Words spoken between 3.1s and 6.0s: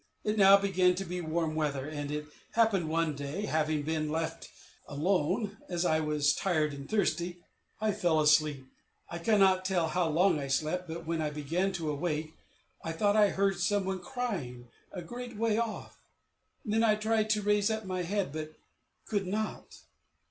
day that, having been left alone, as I